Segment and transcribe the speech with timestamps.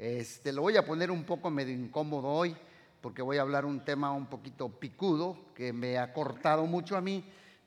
[0.00, 2.56] Este, lo voy a poner un poco medio incómodo hoy
[3.02, 7.02] porque voy a hablar un tema un poquito picudo que me ha cortado mucho a
[7.02, 7.22] mí,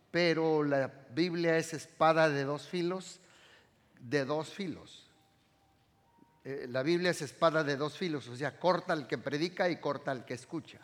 [0.09, 3.19] pero la Biblia es espada de dos filos,
[3.99, 5.11] de dos filos.
[6.43, 9.75] Eh, la Biblia es espada de dos filos, o sea, corta al que predica y
[9.75, 10.79] corta al que escucha,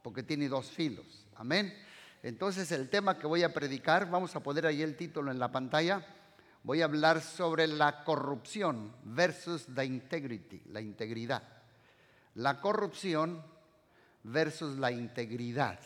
[0.00, 1.26] porque tiene dos filos.
[1.34, 1.76] Amén.
[2.22, 5.52] Entonces el tema que voy a predicar, vamos a poner ahí el título en la
[5.52, 6.15] pantalla,
[6.66, 11.44] voy a hablar sobre la corrupción versus the integrity, la integridad.
[12.34, 13.40] La corrupción
[14.24, 15.78] versus la integridad.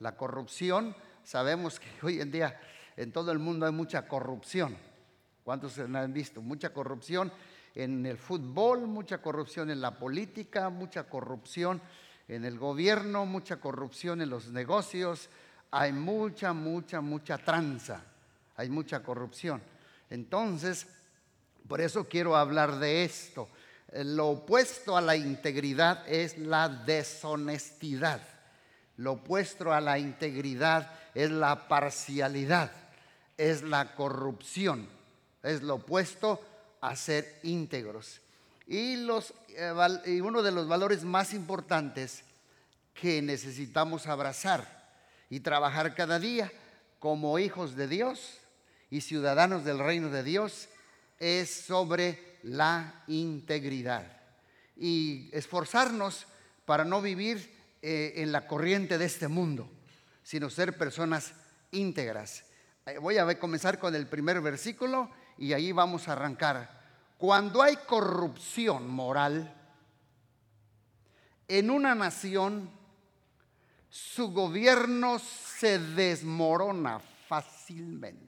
[0.00, 2.58] La corrupción, sabemos que hoy en día
[2.96, 4.74] en todo el mundo hay mucha corrupción.
[5.44, 6.40] ¿Cuántos han visto?
[6.40, 7.30] Mucha corrupción
[7.74, 11.82] en el fútbol, mucha corrupción en la política, mucha corrupción
[12.26, 15.28] en el gobierno, mucha corrupción en los negocios,
[15.70, 18.02] hay mucha, mucha, mucha tranza,
[18.58, 19.62] hay mucha corrupción.
[20.10, 20.86] Entonces,
[21.68, 23.48] por eso quiero hablar de esto.
[23.92, 28.20] Lo opuesto a la integridad es la deshonestidad.
[28.96, 32.72] Lo opuesto a la integridad es la parcialidad,
[33.36, 34.88] es la corrupción,
[35.44, 36.40] es lo opuesto
[36.80, 38.20] a ser íntegros.
[38.66, 39.72] Y, los, eh,
[40.06, 42.24] y uno de los valores más importantes
[42.92, 44.66] que necesitamos abrazar
[45.30, 46.50] y trabajar cada día
[46.98, 48.40] como hijos de Dios
[48.90, 50.68] y ciudadanos del reino de Dios
[51.18, 54.20] es sobre la integridad
[54.76, 56.26] y esforzarnos
[56.64, 59.70] para no vivir eh, en la corriente de este mundo,
[60.22, 61.32] sino ser personas
[61.72, 62.44] íntegras.
[62.86, 66.78] Eh, voy a comenzar con el primer versículo y ahí vamos a arrancar.
[67.18, 69.54] Cuando hay corrupción moral
[71.48, 72.70] en una nación,
[73.88, 78.27] su gobierno se desmorona fácilmente.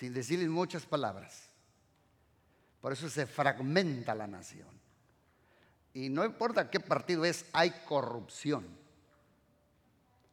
[0.00, 1.42] Sin decirles muchas palabras.
[2.80, 4.66] Por eso se fragmenta la nación.
[5.92, 8.66] Y no importa qué partido es, hay corrupción.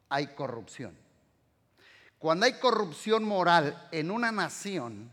[0.08, 0.98] Hay corrupción.
[2.18, 5.12] Cuando hay corrupción moral en una nación,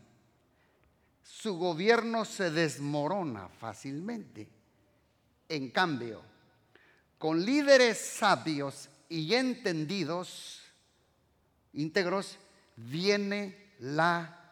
[1.21, 4.47] su gobierno se desmorona fácilmente.
[5.49, 6.21] En cambio,
[7.17, 10.61] con líderes sabios y entendidos,
[11.73, 12.39] íntegros,
[12.77, 14.43] viene la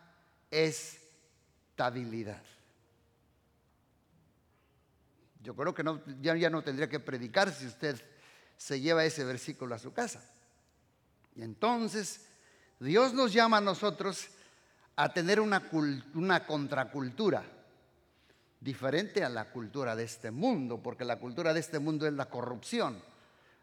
[0.53, 2.41] estabilidad.
[5.41, 5.83] Yo creo que
[6.21, 8.01] ya, ya no tendría que predicar si usted
[8.55, 10.23] se lleva ese versículo a su casa.
[11.35, 12.27] Y entonces
[12.79, 14.27] Dios nos llama a nosotros
[14.95, 15.69] a tener una,
[16.13, 17.43] una contracultura
[18.61, 22.29] diferente a la cultura de este mundo, porque la cultura de este mundo es la
[22.29, 23.01] corrupción.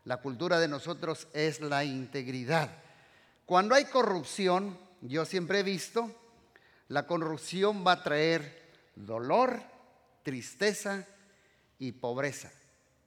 [0.05, 2.71] La cultura de nosotros es la integridad.
[3.47, 6.15] Cuando hay corrupción, yo siempre he visto,
[6.91, 9.63] la corrupción va a traer dolor,
[10.25, 11.07] tristeza
[11.79, 12.51] y pobreza.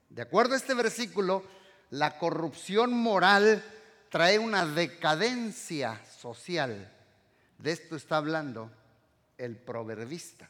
[0.10, 1.44] De acuerdo a este versículo,
[1.90, 3.62] la corrupción moral
[4.10, 6.90] trae una decadencia social.
[7.58, 8.72] De esto está hablando
[9.38, 10.50] el proverbista.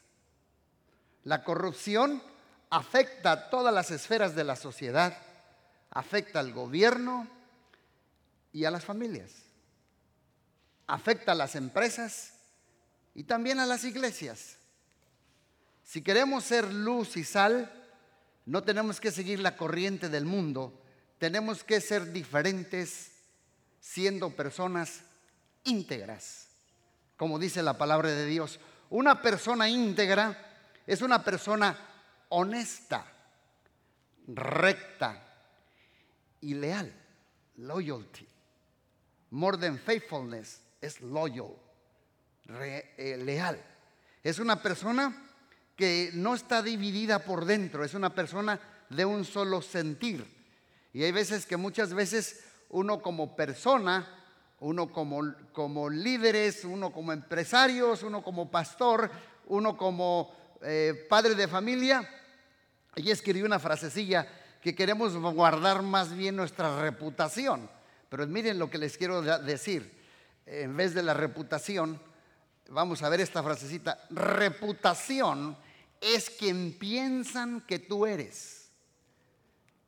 [1.24, 2.22] La corrupción
[2.70, 5.18] afecta a todas las esferas de la sociedad,
[5.90, 7.26] afecta al gobierno
[8.52, 9.32] y a las familias,
[10.86, 12.33] afecta a las empresas
[13.14, 14.56] y también a las iglesias.
[15.84, 17.70] Si queremos ser luz y sal,
[18.46, 20.82] no tenemos que seguir la corriente del mundo,
[21.18, 23.12] tenemos que ser diferentes
[23.80, 25.02] siendo personas
[25.64, 26.48] íntegras,
[27.16, 28.58] como dice la palabra de Dios.
[28.90, 30.36] Una persona íntegra
[30.86, 31.78] es una persona
[32.30, 33.06] honesta,
[34.26, 35.22] recta
[36.40, 36.92] y leal.
[37.56, 38.26] Loyalty.
[39.30, 41.54] More than faithfulness es loyal,
[42.48, 43.60] eh, leal.
[44.22, 45.14] Es una persona
[45.76, 50.24] que no está dividida por dentro, es una persona de un solo sentir.
[50.92, 54.08] Y hay veces que muchas veces uno como persona,
[54.60, 59.10] uno como, como líderes, uno como empresarios, uno como pastor,
[59.46, 62.08] uno como eh, padre de familia,
[62.96, 64.26] y escribió una frasecilla
[64.62, 67.68] que queremos guardar más bien nuestra reputación.
[68.08, 69.92] Pero miren lo que les quiero decir.
[70.46, 72.00] En vez de la reputación,
[72.68, 74.06] vamos a ver esta frasecita.
[74.10, 75.56] Reputación
[76.00, 78.70] es quien piensan que tú eres.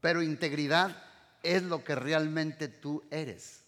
[0.00, 1.02] Pero integridad
[1.43, 3.62] es lo que realmente tú eres.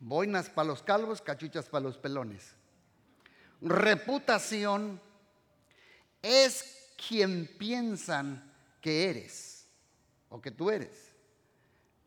[0.00, 2.54] Boinas para los calvos, cachuchas para los pelones.
[3.60, 5.00] Reputación
[6.22, 9.66] es quien piensan que eres
[10.28, 11.12] o que tú eres.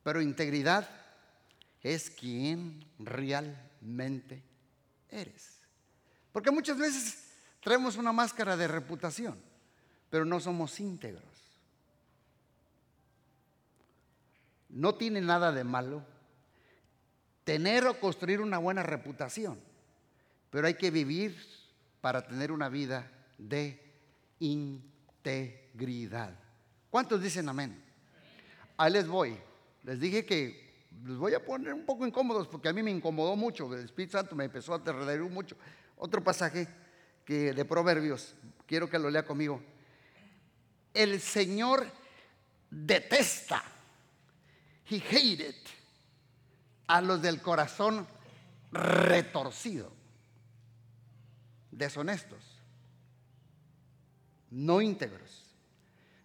[0.03, 0.89] Pero integridad
[1.81, 4.50] es quien realmente
[5.11, 5.59] eres.
[6.31, 7.31] Porque muchas veces
[7.61, 9.37] Traemos una máscara de reputación,
[10.09, 11.23] pero no somos íntegros.
[14.69, 16.03] No tiene nada de malo
[17.43, 19.59] tener o construir una buena reputación,
[20.49, 21.37] pero hay que vivir
[22.01, 23.79] para tener una vida de
[24.39, 26.33] integridad.
[26.89, 27.79] ¿Cuántos dicen amén?
[28.77, 29.37] Ahí les voy.
[29.83, 30.70] Les dije que
[31.05, 33.73] les voy a poner un poco incómodos porque a mí me incomodó mucho.
[33.73, 35.55] El Espíritu Santo me empezó a aterrar mucho.
[35.97, 36.67] Otro pasaje
[37.25, 38.35] que de Proverbios,
[38.65, 39.61] quiero que lo lea conmigo.
[40.93, 41.85] El Señor
[42.69, 43.63] detesta,
[44.89, 45.55] he hated,
[46.87, 48.05] a los del corazón
[48.71, 49.91] retorcido,
[51.71, 52.43] deshonestos,
[54.49, 55.45] no íntegros.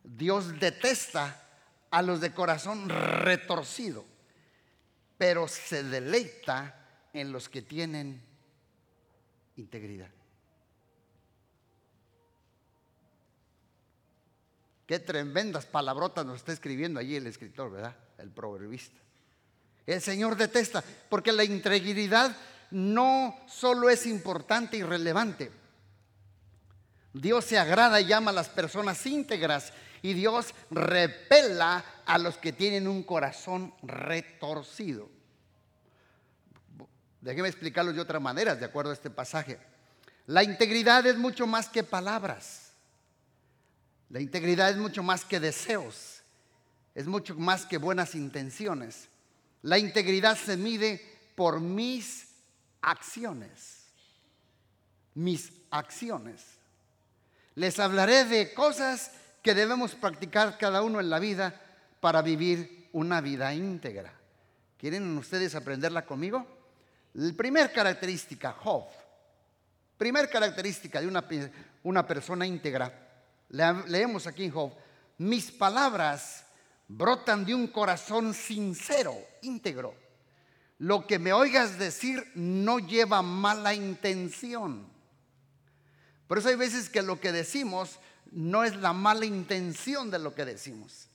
[0.03, 1.43] Dios detesta
[1.91, 4.05] a los de corazón retorcido,
[5.19, 8.23] pero se deleita en los que tienen
[9.57, 10.11] integridad.
[14.87, 17.97] Qué tremendas palabrotas nos está escribiendo allí el escritor, ¿verdad?
[18.19, 19.01] El proverbista.
[19.85, 22.37] El Señor detesta, porque la integridad
[22.71, 25.51] no solo es importante y relevante.
[27.13, 29.73] Dios se agrada y llama a las personas íntegras
[30.03, 35.09] y Dios repela a los que tienen un corazón retorcido.
[37.21, 39.59] Déjeme explicarlo de otra manera, de acuerdo a este pasaje.
[40.27, 42.73] La integridad es mucho más que palabras.
[44.11, 46.23] La integridad es mucho más que deseos.
[46.95, 49.09] Es mucho más que buenas intenciones.
[49.63, 51.05] La integridad se mide
[51.35, 52.29] por mis
[52.81, 53.87] acciones.
[55.15, 56.43] Mis acciones.
[57.55, 59.11] Les hablaré de cosas
[59.47, 61.55] que debemos practicar cada uno en la vida
[62.01, 64.13] para vivir una vida íntegra.
[64.77, 66.45] ¿Quieren ustedes aprenderla conmigo?
[67.15, 68.87] La primera característica, Job,
[69.97, 71.25] primer característica de una,
[71.85, 72.93] una persona íntegra,
[73.49, 74.73] leemos aquí en Job,
[75.19, 76.45] mis palabras
[76.89, 79.95] brotan de un corazón sincero, íntegro.
[80.79, 84.89] Lo que me oigas decir no lleva mala intención.
[86.27, 88.01] Por eso hay veces que lo que decimos
[88.33, 91.09] no es la mala intención de lo que decimos.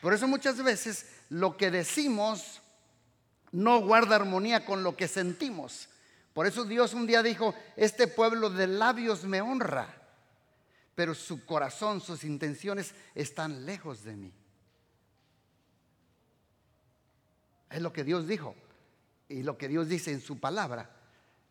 [0.00, 2.60] Por eso muchas veces lo que decimos
[3.52, 5.88] no guarda armonía con lo que sentimos.
[6.32, 9.88] Por eso Dios un día dijo, este pueblo de labios me honra,
[10.94, 14.32] pero su corazón, sus intenciones están lejos de mí.
[17.70, 18.54] Es lo que Dios dijo
[19.28, 20.90] y lo que Dios dice en su palabra.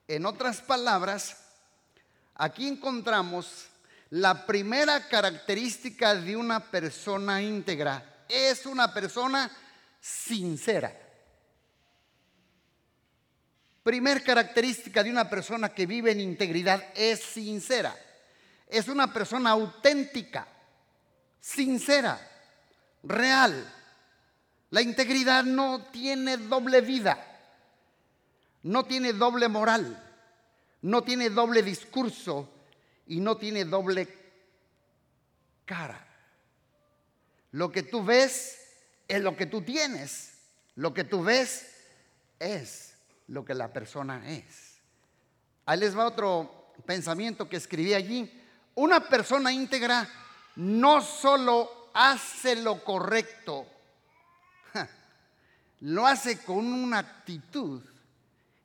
[0.08, 1.46] En otras palabras,
[2.36, 3.69] aquí encontramos
[4.12, 8.26] la primera característica de una persona íntegra.
[8.28, 9.50] Es una persona
[10.00, 10.92] sincera.
[13.84, 17.96] Primer característica de una persona que vive en integridad es sincera.
[18.68, 20.48] Es una persona auténtica,
[21.40, 22.20] sincera,
[23.04, 23.74] real.
[24.70, 27.18] La integridad no tiene doble vida,
[28.62, 29.98] no tiene doble moral,
[30.84, 32.59] no tiene doble discurso
[33.10, 34.08] y no tiene doble
[35.66, 36.06] cara.
[37.52, 38.60] Lo que tú ves
[39.08, 40.36] es lo que tú tienes.
[40.76, 41.76] Lo que tú ves
[42.38, 42.94] es
[43.28, 44.78] lo que la persona es.
[45.66, 48.32] Ahí les va otro pensamiento que escribí allí.
[48.76, 50.08] Una persona íntegra
[50.56, 53.66] no solo hace lo correcto,
[55.82, 57.82] lo hace con una actitud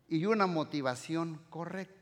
[0.09, 1.94] y una motivación correcta.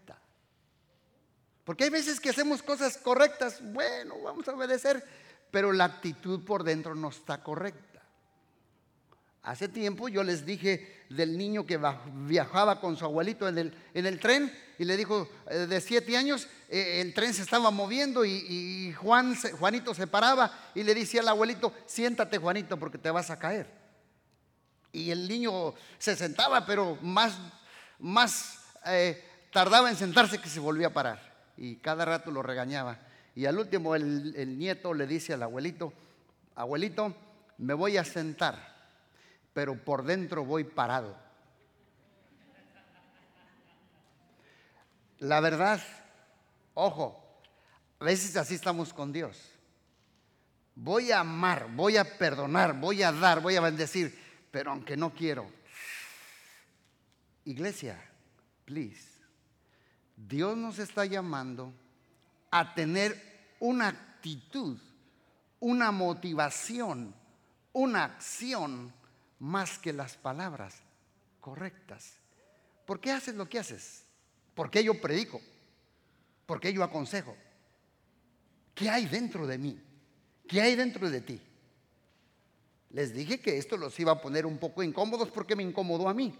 [1.64, 5.04] Porque hay veces que hacemos cosas correctas, bueno, vamos a obedecer,
[5.50, 7.92] pero la actitud por dentro no está correcta.
[9.42, 11.78] Hace tiempo yo les dije del niño que
[12.14, 16.16] viajaba con su abuelito en el, en el tren y le dijo eh, de siete
[16.16, 21.22] años, eh, el tren se estaba moviendo y, Juan, Juanito se paraba y le decía
[21.22, 23.68] al abuelito, siéntate Juanito porque te vas a caer.
[24.92, 27.36] Y el niño se sentaba, pero más,
[27.98, 31.31] más eh, tardaba en sentarse que se volvía a parar.
[31.62, 32.98] Y cada rato lo regañaba.
[33.36, 35.92] Y al último el, nieto le dice al abuelito,
[36.56, 37.14] abuelito,
[37.58, 38.72] me voy a sentar
[39.52, 41.16] pero por dentro voy parado.
[45.18, 45.80] La verdad,
[46.74, 47.22] ojo,
[48.00, 49.52] a veces así estamos con Dios.
[50.74, 54.18] Voy a amar, voy a perdonar, voy a dar, voy a bendecir,
[54.50, 55.48] pero aunque no quiero.
[57.44, 58.02] Iglesia,
[58.64, 59.11] please.
[60.28, 61.72] Dios nos está llamando
[62.50, 64.78] a tener una actitud,
[65.60, 67.14] una motivación,
[67.72, 68.92] una acción
[69.38, 70.76] más que las palabras
[71.40, 72.14] correctas.
[72.86, 74.04] ¿Por qué haces lo que haces?
[74.54, 75.40] ¿Por qué yo predico?
[76.46, 77.36] Porque yo aconsejo.
[78.74, 79.80] ¿Qué hay dentro de mí?
[80.48, 81.40] ¿Qué hay dentro de ti?
[82.90, 86.14] Les dije que esto los iba a poner un poco incómodos porque me incomodó a
[86.14, 86.38] mí.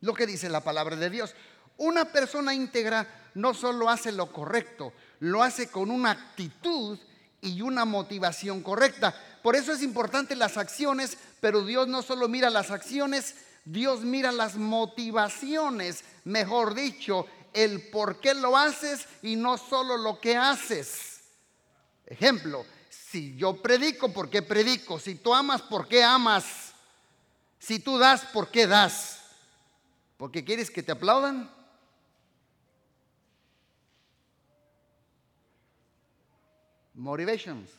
[0.00, 1.34] Lo que dice la palabra de Dios.
[1.76, 6.98] Una persona íntegra no solo hace lo correcto, lo hace con una actitud
[7.40, 9.14] y una motivación correcta.
[9.42, 14.32] Por eso es importante las acciones, pero Dios no solo mira las acciones, Dios mira
[14.32, 21.20] las motivaciones, mejor dicho, el por qué lo haces y no solo lo que haces.
[22.06, 24.98] Ejemplo, si yo predico, ¿por qué predico?
[24.98, 26.72] Si tú amas, ¿por qué amas?
[27.58, 29.20] Si tú das, ¿por qué das?
[30.16, 31.50] ¿Porque quieres que te aplaudan?
[36.94, 37.70] Motivations.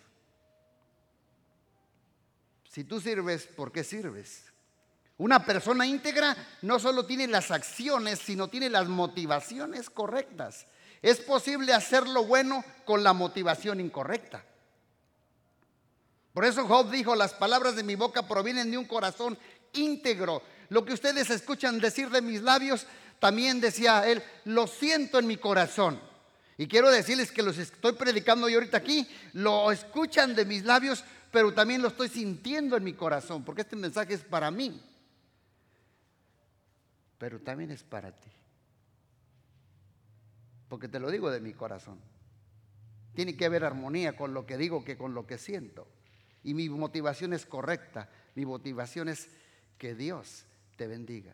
[2.69, 4.51] Si tú sirves, ¿por qué sirves?
[5.17, 10.65] Una persona íntegra no solo tiene las acciones, sino tiene las motivaciones correctas.
[11.01, 14.43] Es posible hacer lo bueno con la motivación incorrecta.
[16.33, 19.37] Por eso Job dijo, las palabras de mi boca provienen de un corazón
[19.71, 20.41] íntegro.
[20.67, 22.85] Lo que ustedes escuchan decir de mis labios,
[23.19, 26.01] también decía él, lo siento en mi corazón.
[26.57, 31.03] Y quiero decirles que los estoy predicando yo ahorita aquí, lo escuchan de mis labios,
[31.31, 34.81] pero también lo estoy sintiendo en mi corazón, porque este mensaje es para mí,
[37.17, 38.31] pero también es para ti.
[40.69, 41.99] Porque te lo digo de mi corazón.
[43.13, 45.87] Tiene que haber armonía con lo que digo que con lo que siento.
[46.43, 48.09] Y mi motivación es correcta.
[48.35, 49.29] Mi motivación es
[49.77, 50.45] que Dios
[50.75, 51.33] te bendiga.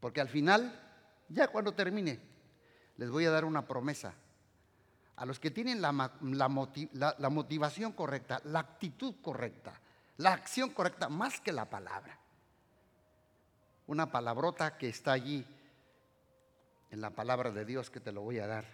[0.00, 0.80] Porque al final,
[1.28, 2.20] ya cuando termine,
[2.96, 4.14] les voy a dar una promesa.
[5.16, 5.92] A los que tienen la,
[7.30, 9.80] motivación correcta, la actitud correcta,
[10.18, 12.18] la acción correcta, más que la palabra.
[13.86, 15.46] Una palabrota que está allí
[16.90, 18.64] en la palabra de Dios que te lo voy a dar.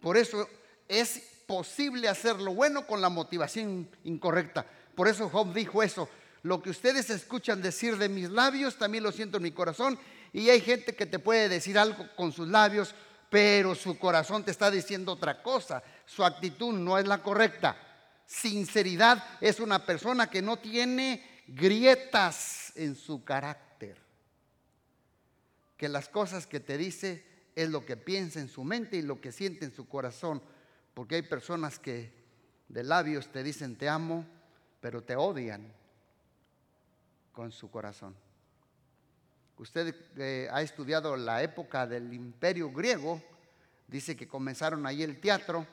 [0.00, 0.48] Por eso
[0.88, 4.66] es posible hacer lo bueno con la motivación incorrecta.
[4.94, 6.08] Por eso Job dijo eso.
[6.42, 9.98] Lo que ustedes escuchan decir de mis labios, también lo siento en mi corazón.
[10.32, 12.94] Y hay gente que te puede decir algo con sus labios,
[13.30, 15.82] pero su corazón te está diciendo otra cosa.
[16.04, 17.76] Su actitud no es la correcta.
[18.26, 23.96] Sinceridad es una persona que no tiene grietas en su carácter.
[25.76, 29.20] Que las cosas que te dice es lo que piensa en su mente y lo
[29.20, 30.42] que siente en su corazón.
[30.92, 32.12] Porque hay personas que
[32.68, 34.26] de labios te dicen te amo,
[34.80, 35.72] pero te odian
[37.32, 38.14] con su corazón.
[39.60, 43.22] Usted eh, ha estudiado la época del imperio griego,
[43.88, 45.66] dice que comenzaron ahí el teatro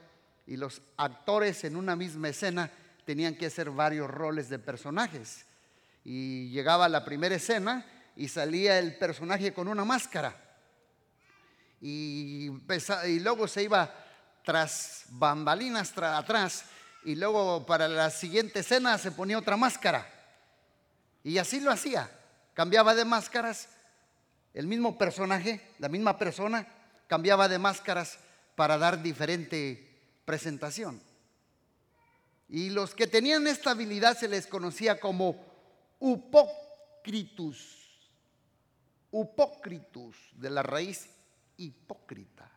[0.46, 2.70] y los actores en una misma escena
[3.06, 5.46] tenían que hacer varios roles de personajes.
[6.04, 7.86] Y llegaba la primera escena
[8.18, 10.36] y salía el personaje con una máscara.
[11.80, 12.52] Y,
[13.06, 13.90] y luego se iba
[14.44, 16.66] tras bambalinas atrás
[17.06, 20.06] y luego para la siguiente escena se ponía otra máscara.
[21.24, 22.12] Y así lo hacía.
[22.54, 23.70] Cambiaba de máscaras.
[24.58, 26.68] El mismo personaje, la misma persona,
[27.06, 28.18] cambiaba de máscaras
[28.56, 31.00] para dar diferente presentación.
[32.50, 35.46] Y los que tenían esta habilidad se les conocía como
[36.00, 38.10] upócritus.
[39.12, 41.08] Upócritus, de la raíz
[41.58, 42.50] hipócrita.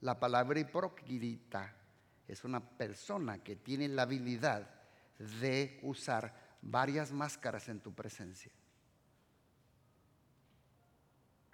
[0.00, 1.74] La palabra hipócrita
[2.26, 4.66] es una persona que tiene la habilidad
[5.18, 8.50] de usar varias máscaras en tu presencia.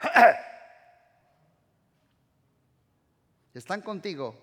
[3.55, 4.35] Están contigo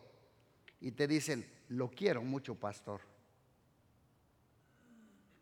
[0.80, 3.02] y te dicen, lo quiero mucho, pastor.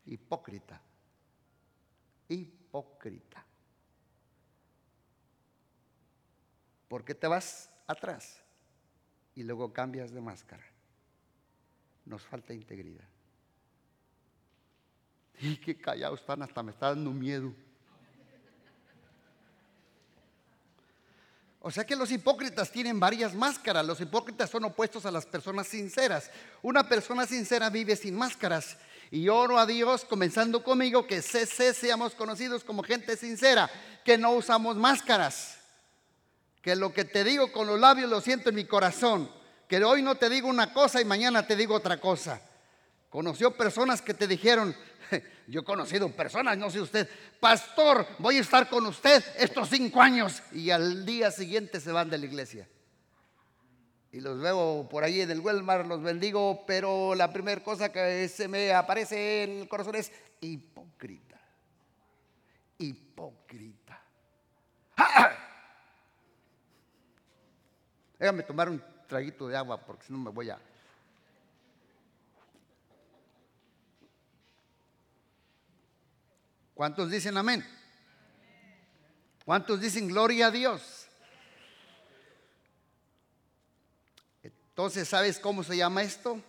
[0.06, 0.80] Hipócrita.
[2.28, 3.44] Hipócrita.
[6.88, 8.42] ¿Por qué te vas atrás?
[9.34, 10.64] y luego cambias de máscara.
[12.04, 13.04] Nos falta integridad.
[15.40, 17.52] Y qué callados están, hasta me está dando miedo.
[21.62, 23.86] O sea que los hipócritas tienen varias máscaras.
[23.86, 26.30] Los hipócritas son opuestos a las personas sinceras.
[26.60, 28.76] Una persona sincera vive sin máscaras.
[29.10, 33.70] Y oro a Dios, comenzando conmigo, que CC seamos conocidos como gente sincera,
[34.04, 35.62] que no usamos máscaras
[36.62, 39.28] que lo que te digo con los labios lo siento en mi corazón,
[39.68, 42.40] que hoy no te digo una cosa y mañana te digo otra cosa.
[43.12, 44.74] Conoció personas que te dijeron,
[45.46, 47.06] yo he conocido personas, no sé usted,
[47.38, 52.08] pastor, voy a estar con usted estos cinco años y al día siguiente se van
[52.08, 52.66] de la iglesia.
[54.12, 58.26] Y los veo por ahí en el Walmart, los bendigo, pero la primera cosa que
[58.28, 61.38] se me aparece en el corazón es hipócrita.
[62.78, 64.02] Hipócrita.
[68.18, 70.58] Déjame tomar un traguito de agua porque si no me voy a...
[76.82, 77.64] ¿Cuántos dicen amén?
[79.44, 81.06] ¿Cuántos dicen gloria a Dios?
[84.42, 86.42] Entonces, ¿sabes cómo se llama esto?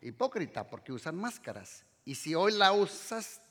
[0.00, 1.84] Hipócrita, porque usan máscaras.
[2.06, 3.42] Y si hoy la usas,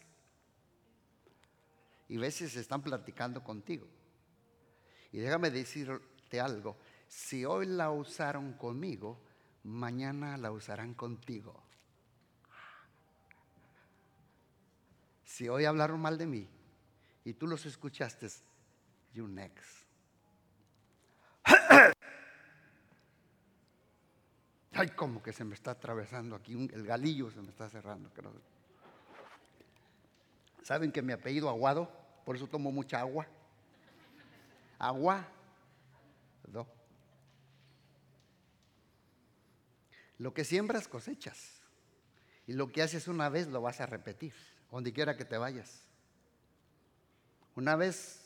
[2.09, 3.85] y veces están platicando contigo.
[5.11, 9.21] Y déjame decirte algo, si hoy la usaron conmigo,
[9.61, 11.62] mañana la usarán contigo.
[15.33, 16.47] Si hoy hablaron mal de mí
[17.25, 18.27] y tú los escuchaste,
[19.15, 19.67] you next.
[24.73, 28.11] Ay, como que se me está atravesando aquí, el galillo se me está cerrando.
[30.61, 31.91] ¿Saben que mi apellido Aguado?
[32.25, 33.25] Por eso tomo mucha agua.
[34.77, 35.27] Agua.
[40.19, 41.63] Lo que siembras cosechas.
[42.45, 44.35] Y lo que haces una vez lo vas a repetir,
[44.73, 45.83] donde quiera que te vayas.
[47.55, 48.21] Una vez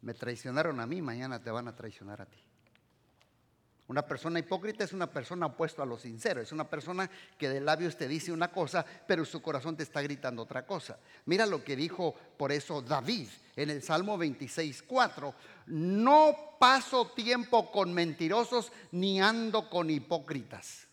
[0.00, 2.38] me traicionaron a mí, mañana te van a traicionar a ti.
[3.88, 7.60] Una persona hipócrita es una persona opuesta a lo sincero, es una persona que de
[7.60, 11.00] labios te dice una cosa, pero su corazón te está gritando otra cosa.
[11.26, 15.34] Mira lo que dijo por eso David en el Salmo 26, 4.
[15.66, 20.86] No paso tiempo con mentirosos ni ando con hipócritas.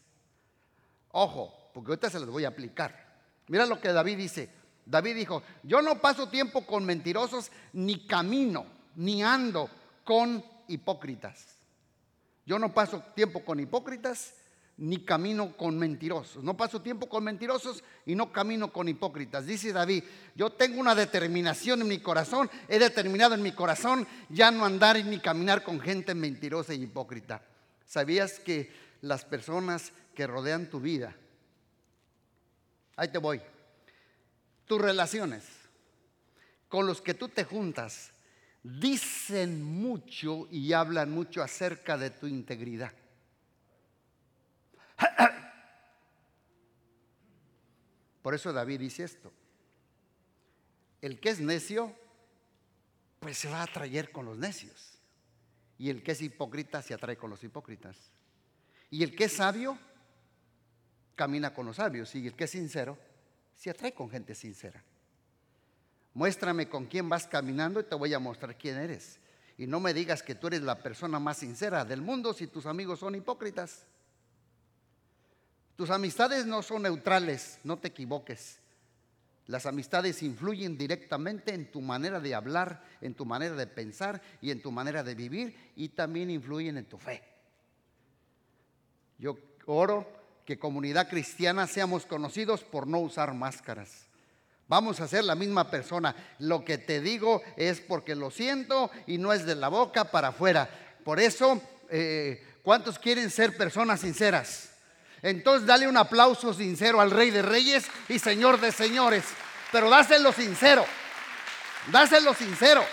[1.12, 3.07] Ojo, porque ahorita se los voy a aplicar.
[3.48, 4.50] Mira lo que David dice.
[4.86, 9.70] David dijo, yo no paso tiempo con mentirosos ni camino, ni ando
[10.04, 11.58] con hipócritas.
[12.46, 14.34] Yo no paso tiempo con hipócritas
[14.78, 16.44] ni camino con mentirosos.
[16.44, 19.46] No paso tiempo con mentirosos y no camino con hipócritas.
[19.46, 20.04] Dice David,
[20.36, 25.04] yo tengo una determinación en mi corazón, he determinado en mi corazón ya no andar
[25.04, 27.42] ni caminar con gente mentirosa y hipócrita.
[27.86, 31.16] ¿Sabías que las personas que rodean tu vida,
[32.98, 33.42] ahí te voy,
[34.66, 35.46] tus relaciones
[36.68, 38.12] con los que tú te juntas,
[38.62, 42.92] dicen mucho y hablan mucho acerca de tu integridad.
[48.22, 49.32] Por eso David dice esto.
[51.02, 51.96] El que es necio,
[53.20, 55.00] pues se va a atraer con los necios.
[55.78, 57.96] Y el que es hipócrita se atrae con los hipócritas.
[58.90, 59.78] Y el que es sabio,
[61.18, 62.16] camina con los sabios.
[62.16, 62.98] Y el que es sincero,
[63.58, 64.82] se atrae con gente sincera.
[66.14, 69.20] Muéstrame con quién vas caminando y te voy a mostrar quién eres.
[69.58, 72.66] Y no me digas que tú eres la persona más sincera del mundo si tus
[72.66, 73.86] amigos son hipócritas.
[75.76, 78.60] Tus amistades no son neutrales, no te equivoques.
[79.48, 84.52] Las amistades influyen directamente en tu manera de hablar, en tu manera de pensar y
[84.52, 87.24] en tu manera de vivir y también influyen en tu fe.
[89.18, 90.17] Yo oro
[90.48, 94.08] que comunidad cristiana seamos conocidos por no usar máscaras
[94.70, 96.14] Vamos a ser la misma persona.
[96.40, 100.30] Lo que te digo es porque lo siento y no es de la boca para
[100.30, 100.70] afuera.
[101.06, 104.72] Por eso, eh, ¿cuántos quieren ser personas sinceras?
[105.22, 109.24] Entonces dale un aplauso sincero al Rey de Reyes y Señor de Señores.
[109.72, 110.86] Pero dáselo sincero.
[111.90, 112.84] Dáselo sincero.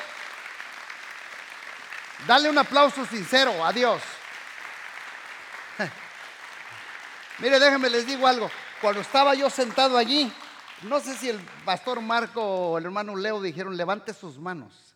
[2.29, 4.01] Dale un aplauso sincero a Dios.
[7.40, 8.49] Mire, déjenme les digo algo.
[8.81, 10.33] Cuando estaba yo sentado allí,
[10.83, 14.94] no sé si el pastor Marco o el hermano Leo dijeron, levante sus manos.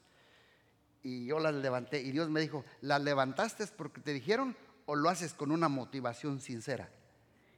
[1.03, 5.09] Y yo las levanté y Dios me dijo, ¿las levantaste porque te dijeron o lo
[5.09, 6.90] haces con una motivación sincera?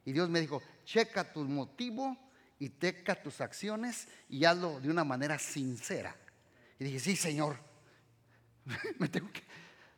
[0.04, 2.16] Y Dios me dijo, checa tu motivo
[2.58, 6.16] y checa tus acciones y hazlo de una manera sincera.
[6.78, 7.56] Y dije, sí, Señor,
[8.98, 9.42] me tengo que,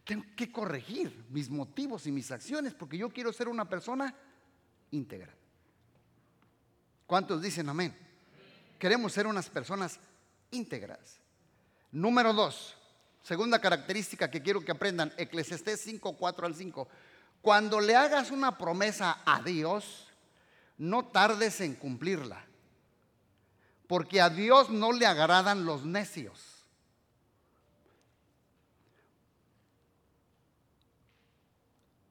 [0.05, 4.15] tengo que corregir mis motivos y mis acciones porque yo quiero ser una persona
[4.93, 5.35] íntegra.
[7.07, 7.95] ¿Cuántos dicen amén?
[8.79, 9.99] Queremos ser unas personas
[10.51, 11.19] íntegras.
[11.91, 12.75] Número dos,
[13.23, 16.89] segunda característica que quiero que aprendan, Eclesiastés 5, 4 al 5.
[17.43, 20.07] Cuando le hagas una promesa a Dios,
[20.79, 22.45] no tardes en cumplirla,
[23.87, 26.65] porque a Dios no le agradan los necios.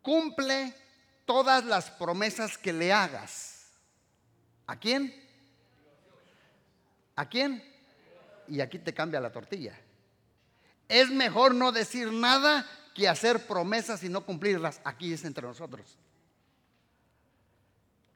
[0.02, 0.76] Cumple
[1.32, 3.68] todas las promesas que le hagas.
[4.68, 5.16] ¿A quién?
[7.16, 7.64] ¿A quién?
[8.50, 9.80] Y aquí te cambia la tortilla.
[10.90, 14.82] Es mejor no decir nada que hacer promesas y no cumplirlas.
[14.84, 15.98] Aquí es entre nosotros.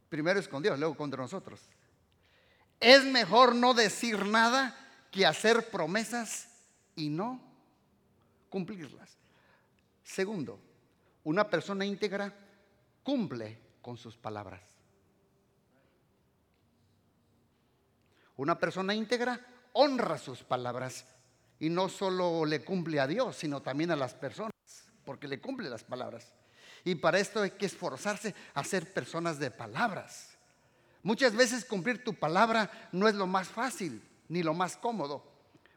[0.10, 1.62] Primero es con Dios, luego contra nosotros.
[2.82, 4.78] Es mejor no decir nada
[5.10, 6.50] que hacer promesas
[6.98, 7.42] y no
[8.50, 9.16] cumplirlas.
[10.04, 10.60] Segundo,
[11.24, 12.45] Una persona íntegra
[13.06, 14.64] cumple con sus palabras.
[18.36, 19.40] Una persona íntegra
[19.74, 21.06] honra sus palabras
[21.60, 24.52] y no solo le cumple a Dios, sino también a las personas,
[25.06, 26.34] porque le cumple las palabras.
[26.84, 30.36] Y para esto hay que esforzarse a ser personas de palabras.
[31.04, 35.24] Muchas veces cumplir tu palabra no es lo más fácil ni lo más cómodo.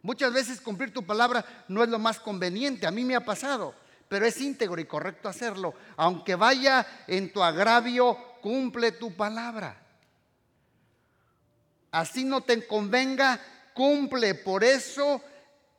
[0.00, 2.86] Muchas veces cumplir tu palabra no es lo más conveniente.
[2.86, 3.74] A mí me ha pasado,
[4.08, 5.74] pero es íntegro y correcto hacerlo.
[5.96, 9.80] Aunque vaya en tu agravio, cumple tu palabra.
[11.90, 13.40] Así no te convenga,
[13.74, 14.34] cumple.
[14.34, 15.22] Por eso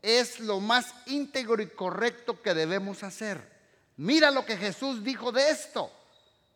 [0.02, 3.60] es lo más íntegro y correcto que debemos hacer.
[3.98, 5.92] Mira lo que Jesús dijo de esto.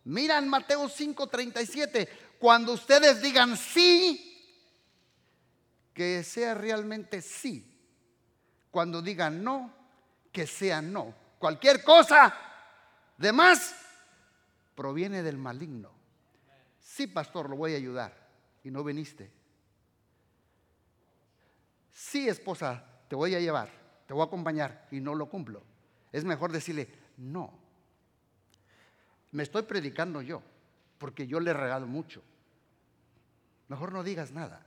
[0.06, 2.08] Mira en Mateo 5:37,
[2.40, 4.30] cuando ustedes digan sí,
[5.94, 7.70] que sea realmente sí.
[8.72, 9.74] Cuando digan no,
[10.32, 11.23] que sea no.
[11.44, 12.34] Cualquier cosa
[13.18, 13.76] de más
[14.76, 15.92] proviene del maligno.
[16.80, 18.16] Sí, pastor, lo voy a ayudar.
[18.64, 19.30] Y no viniste.
[21.92, 23.70] Sí, esposa, te voy a llevar,
[24.08, 25.62] te voy a acompañar y no lo cumplo.
[26.14, 27.54] Es mejor decirle, no.
[29.34, 30.42] Me estoy predicando yo,
[30.98, 32.24] porque yo le regalo mucho.
[33.68, 34.66] Mejor no digas nada.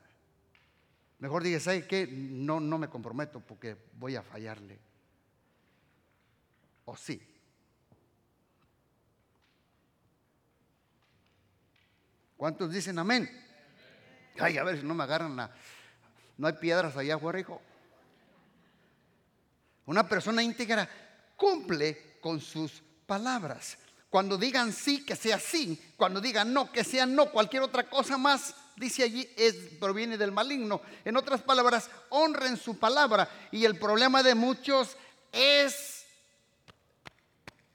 [1.20, 2.06] Mejor digas, ¿sabes qué?
[2.06, 4.86] No, no me comprometo porque voy a fallarle.
[6.87, 7.20] O sí.
[12.37, 13.31] ¿Cuántos dicen amén?
[14.38, 15.37] Ay, a ver si no me agarran.
[16.37, 17.44] No hay piedras allá afuera.
[19.87, 20.88] Una persona íntegra
[21.37, 23.79] cumple con sus palabras.
[24.11, 25.81] Cuando digan sí, que sea sí.
[25.96, 27.31] Cuando digan no, que sea no.
[27.31, 30.83] Cualquier otra cosa más, dice allí, es, proviene del maligno.
[31.05, 33.29] En otras palabras, honren su palabra.
[33.51, 34.96] Y el problema de muchos
[35.33, 35.95] es,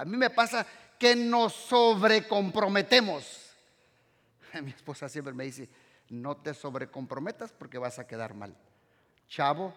[0.01, 0.65] a mí me pasa
[0.97, 3.51] que nos sobrecomprometemos.
[4.63, 5.69] Mi esposa siempre me dice,
[6.09, 8.55] no te sobrecomprometas porque vas a quedar mal.
[9.29, 9.75] Chavo,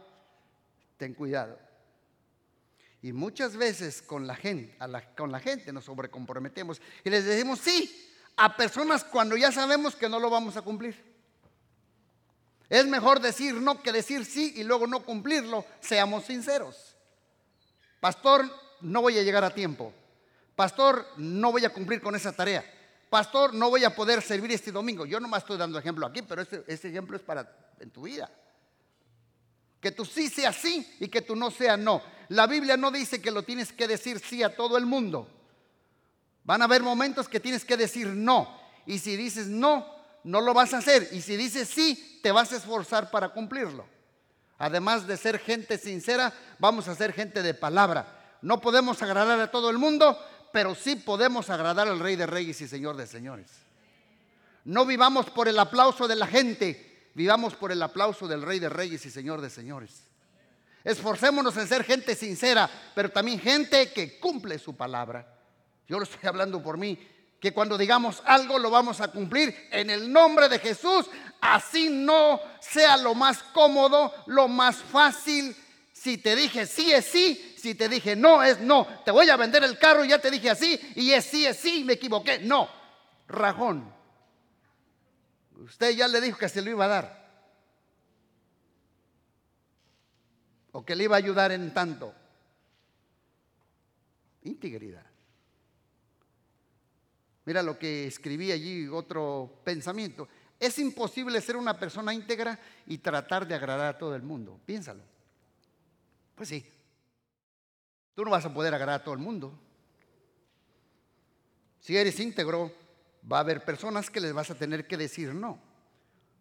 [0.96, 1.58] ten cuidado.
[3.02, 4.78] Y muchas veces con la gente,
[5.14, 10.08] con la gente nos sobrecomprometemos y les decimos sí a personas cuando ya sabemos que
[10.08, 11.04] no lo vamos a cumplir.
[12.70, 15.66] Es mejor decir no que decir sí y luego no cumplirlo.
[15.80, 16.96] Seamos sinceros.
[18.00, 19.92] Pastor, no voy a llegar a tiempo.
[20.56, 22.64] Pastor, no voy a cumplir con esa tarea.
[23.10, 25.06] Pastor, no voy a poder servir este domingo.
[25.06, 27.48] Yo no me estoy dando ejemplo aquí, pero este, este ejemplo es para
[27.80, 28.30] en tu vida.
[29.80, 32.02] Que tú sí sea sí y que tú no sea no.
[32.28, 35.28] La Biblia no dice que lo tienes que decir sí a todo el mundo.
[36.44, 38.60] Van a haber momentos que tienes que decir no.
[38.86, 39.86] Y si dices no,
[40.24, 41.08] no lo vas a hacer.
[41.12, 43.86] Y si dices sí, te vas a esforzar para cumplirlo.
[44.58, 48.38] Además de ser gente sincera, vamos a ser gente de palabra.
[48.40, 50.18] No podemos agradar a todo el mundo,
[50.54, 53.50] pero sí podemos agradar al Rey de Reyes y Señor de Señores.
[54.64, 58.68] No vivamos por el aplauso de la gente, vivamos por el aplauso del Rey de
[58.68, 60.04] Reyes y Señor de Señores.
[60.84, 65.26] Esforcémonos en ser gente sincera, pero también gente que cumple su palabra.
[65.88, 67.04] Yo lo estoy hablando por mí,
[67.40, 71.06] que cuando digamos algo lo vamos a cumplir en el nombre de Jesús,
[71.40, 75.56] así no sea lo más cómodo, lo más fácil.
[76.04, 78.86] Si te dije sí es sí, si te dije no es no.
[79.06, 81.56] Te voy a vender el carro y ya te dije así y es sí es
[81.56, 82.40] sí, me equivoqué.
[82.40, 82.68] No,
[83.26, 83.90] rajón.
[85.56, 87.24] Usted ya le dijo que se lo iba a dar.
[90.72, 92.12] O que le iba a ayudar en tanto.
[94.42, 95.06] Integridad.
[97.46, 100.28] Mira lo que escribí allí, otro pensamiento.
[100.60, 104.60] Es imposible ser una persona íntegra y tratar de agradar a todo el mundo.
[104.66, 105.13] Piénsalo.
[106.35, 106.64] Pues sí.
[108.14, 109.59] Tú no vas a poder agradar a todo el mundo.
[111.81, 112.73] Si eres íntegro,
[113.31, 115.59] va a haber personas que les vas a tener que decir no.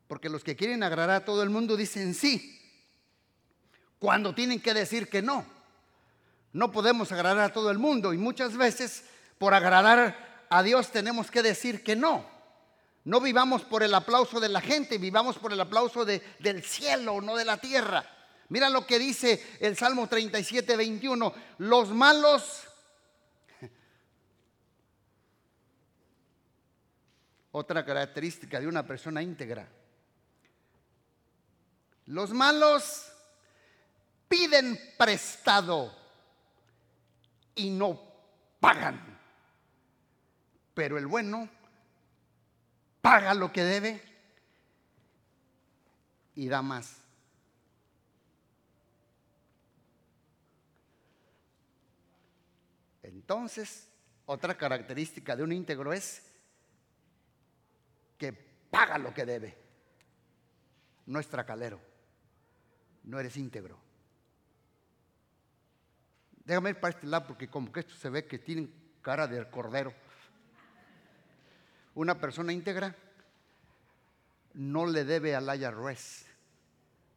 [0.07, 2.59] Porque los que quieren agradar a todo el mundo dicen sí,
[3.99, 5.45] cuando tienen que decir que no.
[6.51, 9.05] No podemos agradar a todo el mundo y muchas veces
[9.39, 12.25] por agradar a Dios tenemos que decir que no.
[13.05, 17.35] No vivamos por el aplauso de la gente, vivamos por el aplauso del cielo, no
[17.35, 18.05] de la tierra.
[18.53, 21.33] Mira lo que dice el Salmo 37, 21.
[21.57, 22.67] Los malos
[27.51, 29.67] otra característica de una persona íntegra.
[32.05, 33.11] Los malos
[34.27, 35.91] piden prestado
[37.55, 37.99] y no
[38.59, 39.19] pagan.
[40.75, 41.49] Pero el bueno
[43.01, 43.99] paga lo que debe
[46.35, 47.02] y da más.
[53.23, 53.89] Entonces,
[54.25, 56.23] Otra característica de un íntegro es
[58.17, 59.57] que paga lo que debe.
[61.05, 61.79] No es tracalero,
[63.03, 63.77] no eres íntegro.
[66.45, 69.49] Déjame ir para este lado porque como que esto se ve que tienen cara de
[69.49, 69.93] cordero.
[71.95, 72.95] Una persona íntegra
[74.53, 76.25] no le debe al IRS,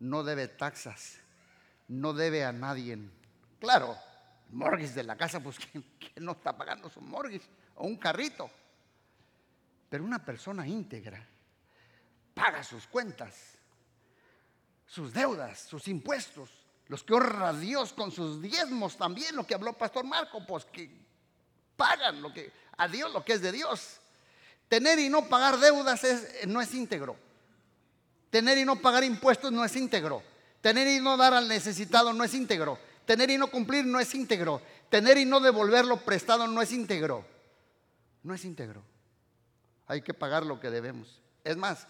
[0.01, 1.19] no debe taxas,
[1.87, 2.99] no debe a nadie.
[3.61, 3.97] Claro,
[4.57, 5.85] morgues de la casa, pues ¿quién,
[6.17, 7.43] no está pagando su morgues?
[7.77, 8.51] O un carrito.
[9.89, 11.25] Pero una persona íntegra
[12.35, 13.35] paga sus cuentas,
[14.87, 16.51] sus deudas, sus impuestos,
[16.89, 20.91] los que honra Dios con sus diezmos también, lo que habló Pastor Marco, pues que
[21.77, 24.01] pagan lo que, a Dios lo que es de Dios.
[24.69, 26.03] Tener y no pagar deudas
[26.47, 27.17] no es íntegro.
[28.31, 30.23] Tener y no pagar impuestos no es íntegro.
[30.61, 32.79] Tener y no dar al necesitado no es íntegro.
[33.07, 34.61] Tener y no cumplir no es íntegro.
[34.91, 37.25] Tener y no devolverlo prestado no es íntegro.
[38.23, 38.83] No es íntegro.
[39.87, 41.23] Hay que pagar lo que debemos.
[41.45, 41.87] Es más,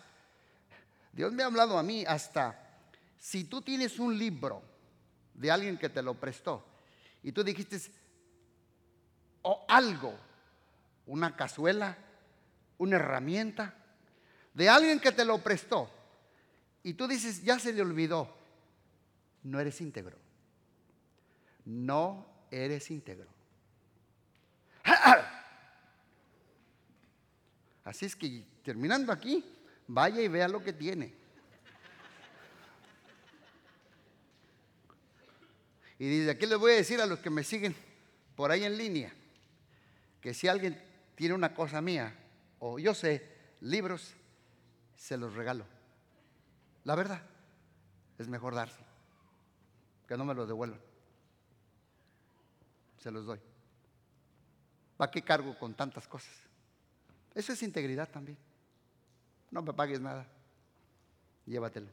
[1.12, 2.62] Dios me ha hablado a mí hasta
[3.18, 4.62] si tú tienes un libro
[5.32, 6.62] de alguien que te lo prestó
[7.22, 7.80] y tú dijiste,
[9.40, 10.14] o algo,
[11.06, 11.96] una cazuela,
[12.76, 13.74] una herramienta,
[14.52, 15.90] de alguien que te lo prestó
[16.82, 18.36] y tú dices, ya se le olvidó,
[19.42, 20.25] no eres íntegro.
[21.66, 23.28] No eres íntegro.
[27.84, 29.44] Así es que terminando aquí,
[29.86, 31.14] vaya y vea lo que tiene.
[35.98, 37.74] Y desde aquí les voy a decir a los que me siguen
[38.34, 39.12] por ahí en línea,
[40.20, 40.80] que si alguien
[41.14, 42.14] tiene una cosa mía,
[42.58, 43.26] o yo sé,
[43.60, 44.14] libros,
[44.94, 45.64] se los regalo.
[46.84, 47.22] La verdad,
[48.18, 48.80] es mejor darse,
[50.06, 50.85] que no me los devuelvan.
[52.98, 53.40] Se los doy.
[54.96, 56.32] ¿Para qué cargo con tantas cosas?
[57.34, 58.38] Eso es integridad también.
[59.50, 60.26] No me pagues nada.
[61.44, 61.88] Llévatelo.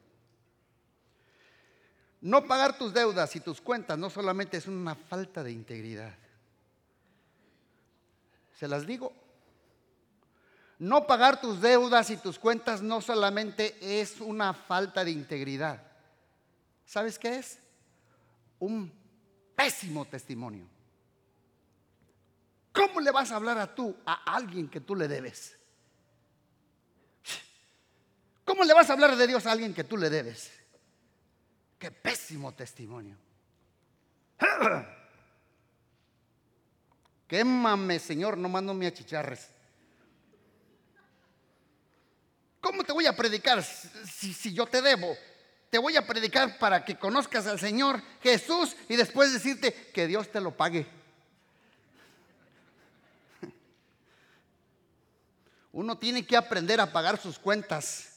[2.22, 6.16] No pagar tus deudas y tus cuentas no solamente es una falta de integridad.
[8.58, 9.12] Se las digo.
[10.80, 15.82] No pagar tus deudas y tus cuentas no solamente es una falta de integridad.
[16.86, 17.60] ¿Sabes qué es?
[18.60, 18.92] Un
[19.56, 20.73] pésimo testimonio.
[22.74, 25.56] ¿Cómo le vas a hablar a tú a alguien que tú le debes?
[28.44, 30.52] ¿Cómo le vas a hablar de Dios a alguien que tú le debes?
[31.78, 33.16] Qué pésimo testimonio.
[37.28, 39.50] Quémame, Señor, no mando mi achicharres.
[42.60, 45.16] ¿Cómo te voy a predicar si, si, yo te debo?
[45.70, 50.32] Te voy a predicar para que conozcas al Señor Jesús y después decirte que Dios
[50.32, 50.88] te lo pague.
[55.74, 58.10] Uno tiene que aprender a pagar sus cuentas.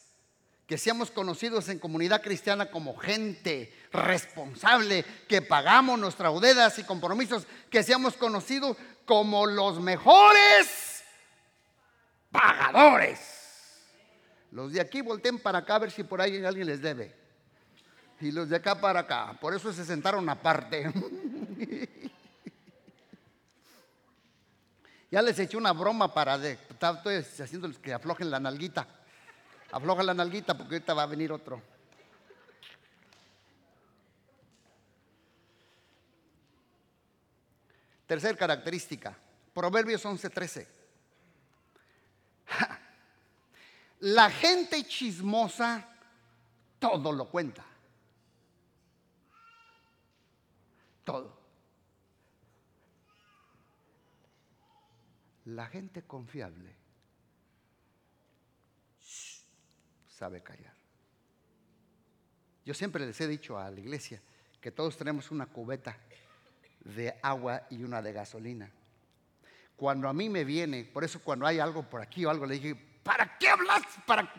[0.67, 7.47] Que seamos conocidos en comunidad cristiana como gente responsable, que pagamos nuestras deudas y compromisos,
[7.71, 11.05] que seamos conocidos como los mejores
[12.33, 13.21] pagadores.
[14.51, 17.15] Los de aquí volteen para acá a ver si por ahí alguien les debe.
[18.21, 19.37] Y los de acá para acá.
[19.41, 20.93] Por eso se sentaron aparte.
[25.09, 28.87] Ya les eché una broma para de, estoy haciéndoles que aflojen la nalguita.
[29.73, 31.61] Afloja la nalguita porque ahorita va a venir otro.
[38.07, 39.17] Tercer característica,
[39.53, 40.67] Proverbios 11:13.
[44.01, 45.89] La gente chismosa
[46.79, 47.65] todo lo cuenta.
[51.05, 51.36] Todo.
[55.47, 56.75] La gente confiable
[60.09, 60.75] sabe callar.
[62.65, 64.21] Yo siempre les he dicho a la iglesia
[64.61, 65.97] que todos tenemos una cubeta
[66.81, 68.71] de agua y una de gasolina.
[69.77, 72.55] Cuando a mí me viene, por eso cuando hay algo por aquí o algo, le
[72.55, 73.83] dije, ¿para qué hablas?
[74.05, 74.33] Para...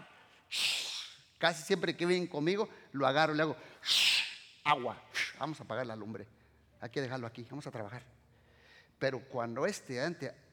[1.38, 3.56] Casi siempre que vienen conmigo, lo agarro y le hago,
[4.64, 5.02] agua,
[5.40, 6.28] vamos a apagar la lumbre.
[6.82, 8.17] Hay que dejarlo aquí, vamos a trabajar.
[9.00, 10.02] Pero cuando este,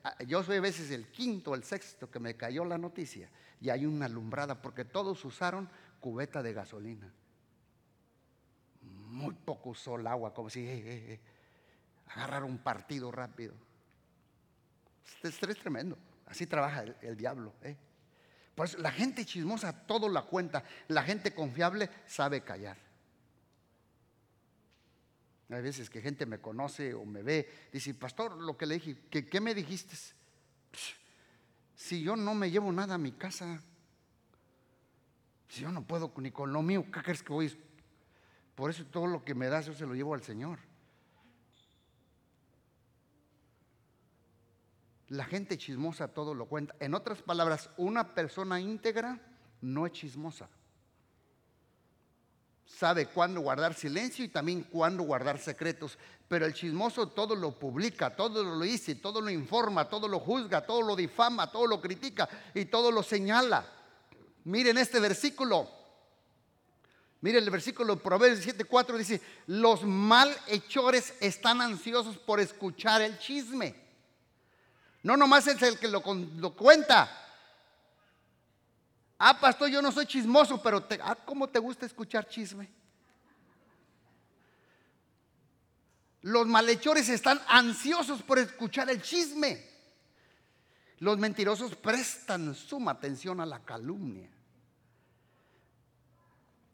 [0.04, 3.30] Ah, yo soy a veces el quinto o el sexto que me cayó la noticia
[3.58, 7.10] y hay una alumbrada porque todos usaron cubeta de gasolina.
[8.82, 11.20] Muy poco usó el agua, como si eh, eh, eh,
[12.08, 13.54] agarrar un partido rápido.
[15.06, 15.96] Este estrés tremendo.
[16.26, 17.54] Así trabaja el, diablo.
[18.54, 20.64] Por eso la gente chismosa todo la cuenta.
[20.88, 22.76] La gente confiable sabe callar.
[25.54, 28.96] Hay veces que gente me conoce o me ve, dice, pastor, lo que le dije,
[29.08, 29.94] ¿qué, me dijiste?
[31.76, 33.62] Si yo no me llevo nada a mi casa,
[35.48, 37.56] si yo no puedo ni con lo mío, ¿qué crees que voy?
[38.56, 40.58] Por eso todo lo que me das yo se lo llevo al Señor.
[45.08, 46.74] La gente chismosa todo lo cuenta.
[46.80, 49.20] En otras palabras, una persona íntegra
[49.60, 50.48] no es chismosa.
[52.66, 55.98] Sabe cuándo guardar silencio y también cuándo guardar secretos.
[56.28, 60.64] Pero el chismoso todo lo publica, todo lo dice, todo lo informa, todo lo juzga,
[60.64, 63.66] todo lo difama, todo lo critica y todo lo señala.
[64.44, 65.68] Miren este versículo.
[67.20, 73.74] Miren el versículo de Proverbios 7:4 dice, los malhechores están ansiosos por escuchar el chisme.
[75.02, 77.23] No nomás es el que lo, cuenta.
[79.18, 82.68] Ah, pastor, yo no soy chismoso, pero te, ah, ¿cómo te gusta escuchar chisme?
[86.22, 89.62] Los malhechores están ansiosos por escuchar el chisme.
[91.00, 94.30] Los mentirosos prestan suma atención a la calumnia.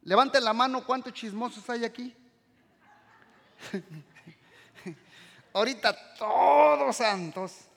[0.03, 2.15] Levanten la mano, ¿cuántos chismosos hay aquí?
[5.53, 7.70] Ahorita todos santos.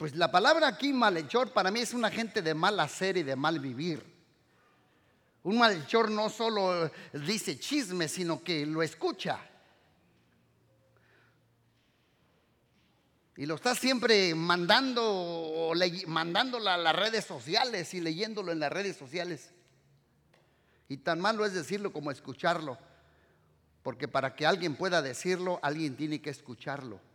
[0.00, 3.36] Pues la palabra aquí malhechor para mí es una gente de mal hacer y de
[3.36, 4.02] mal vivir.
[5.42, 9.38] Un malhechor no solo dice chisme, sino que lo escucha.
[13.36, 15.70] Y lo está siempre mandando,
[16.06, 19.50] mandándolo a las redes sociales y leyéndolo en las redes sociales.
[20.88, 22.78] Y tan malo es decirlo como escucharlo.
[23.82, 27.09] Porque para que alguien pueda decirlo, alguien tiene que escucharlo.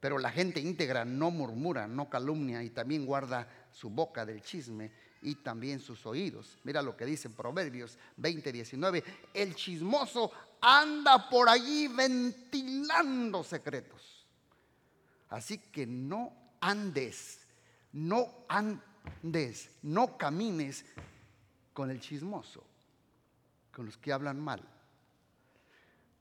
[0.00, 4.92] Pero la gente íntegra no murmura, no calumnia y también guarda su boca del chisme
[5.22, 6.58] y también sus oídos.
[6.62, 9.04] Mira lo que dice Proverbios 20, 19.
[9.34, 10.30] El chismoso
[10.60, 14.26] anda por allí ventilando secretos.
[15.30, 17.40] Así que no andes,
[17.92, 20.84] no andes, no camines
[21.74, 22.64] con el chismoso,
[23.72, 24.62] con los que hablan mal.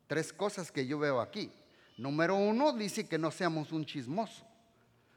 [0.08, 1.52] Tres cosas que yo veo aquí.
[1.98, 4.46] Número uno, dice que no seamos un chismoso.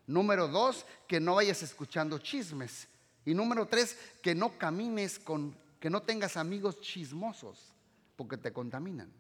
[0.06, 2.88] Número dos, que no vayas escuchando chismes.
[3.24, 7.72] Y número tres, que no camines con, que no tengas amigos chismosos,
[8.16, 9.12] porque te contaminan.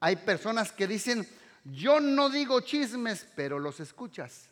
[0.00, 1.26] Hay personas que dicen,
[1.64, 4.48] yo no digo chismes, pero los escuchas.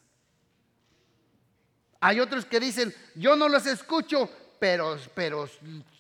[2.01, 4.31] Hay otros que dicen, yo no los escucho,
[4.61, 5.49] pero, pero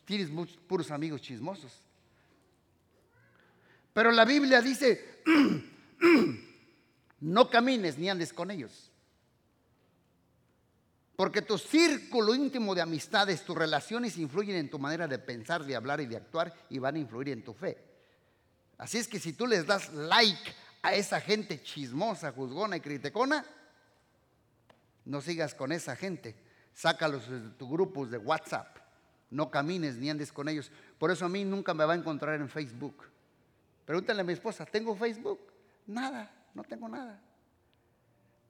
[0.04, 0.28] tienes
[0.68, 1.83] puros amigos chismosos.
[3.94, 5.22] Pero la Biblia dice,
[7.20, 8.90] no camines ni andes con ellos.
[11.16, 15.76] Porque tu círculo íntimo de amistades, tus relaciones influyen en tu manera de pensar, de
[15.76, 17.78] hablar y de actuar y van a influir en tu fe.
[18.78, 20.52] Así es que si tú les das like
[20.82, 23.46] a esa gente chismosa, juzgona y criticona,
[25.04, 26.34] no sigas con esa gente.
[26.72, 28.76] Sácalos de tus grupos de WhatsApp.
[29.30, 30.72] No camines ni andes con ellos.
[30.98, 33.13] Por eso a mí nunca me va a encontrar en Facebook.
[33.84, 35.40] Pregúntale a mi esposa, ¿tengo Facebook?
[35.86, 37.20] Nada, no tengo nada.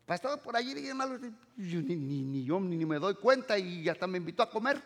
[0.07, 1.19] Pastor, por allí dije algo,
[1.57, 4.81] ni, ni, yo ni me doy cuenta y hasta me invitó a comer.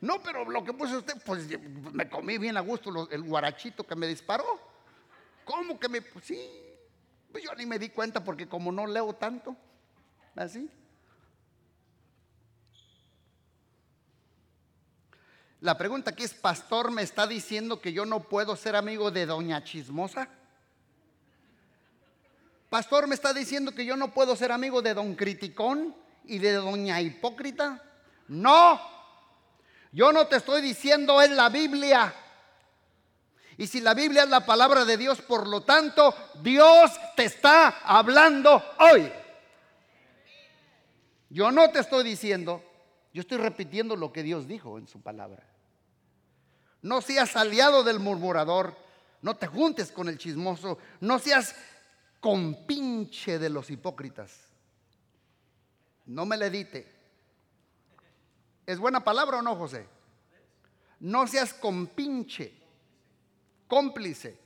[0.00, 1.48] No, pero lo que puso usted, pues
[1.92, 4.44] me comí bien a gusto el guarachito que me disparó.
[5.44, 6.02] ¿Cómo que me.?
[6.02, 6.38] Pues, sí,
[7.32, 9.56] pues yo ni me di cuenta porque como no leo tanto,
[10.36, 10.70] así.
[15.60, 19.26] La pregunta aquí es, pastor, ¿me está diciendo que yo no puedo ser amigo de
[19.26, 20.28] doña chismosa?
[22.70, 26.52] Pastor, ¿me está diciendo que yo no puedo ser amigo de don criticón y de
[26.52, 27.82] doña hipócrita?
[28.28, 28.80] No,
[29.90, 32.14] yo no te estoy diciendo en la Biblia.
[33.56, 37.80] Y si la Biblia es la palabra de Dios, por lo tanto, Dios te está
[37.82, 39.10] hablando hoy.
[41.30, 42.62] Yo no te estoy diciendo
[43.12, 45.42] yo estoy repitiendo lo que Dios dijo en su palabra.
[46.82, 48.76] No seas aliado del murmurador,
[49.22, 51.54] no te juntes con el chismoso, no seas
[52.20, 54.32] compinche de los hipócritas.
[56.06, 56.94] No me le dite.
[58.66, 59.86] ¿Es buena palabra o no, José?
[61.00, 62.52] No seas compinche,
[63.66, 64.38] cómplice.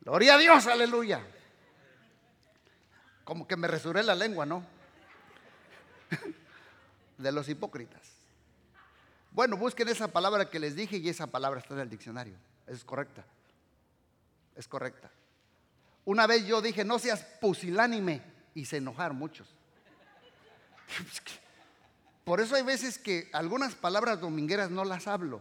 [0.00, 1.22] Gloria a Dios, aleluya.
[3.24, 4.77] Como que me resurré la lengua, ¿no?
[7.18, 8.00] De los hipócritas.
[9.32, 12.34] Bueno, busquen esa palabra que les dije y esa palabra está en el diccionario.
[12.66, 13.24] Es correcta.
[14.56, 15.10] Es correcta.
[16.04, 18.22] Una vez yo dije, no seas pusilánime,
[18.58, 19.46] y se enojaron muchos.
[22.24, 25.40] Por eso hay veces que algunas palabras domingueras no las hablo,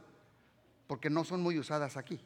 [0.86, 2.20] porque no son muy usadas aquí.